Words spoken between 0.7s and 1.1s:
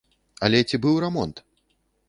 быў